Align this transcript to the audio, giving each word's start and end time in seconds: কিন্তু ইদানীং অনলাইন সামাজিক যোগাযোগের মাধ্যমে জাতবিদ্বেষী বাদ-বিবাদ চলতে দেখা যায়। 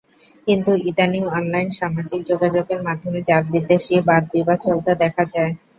কিন্তু 0.47 0.71
ইদানীং 0.89 1.23
অনলাইন 1.31 1.69
সামাজিক 1.79 2.19
যোগাযোগের 2.25 2.79
মাধ্যমে 2.83 3.19
জাতবিদ্বেষী 3.27 3.95
বাদ-বিবাদ 4.07 4.59
চলতে 4.65 4.91
দেখা 5.03 5.23
যায়। 5.33 5.51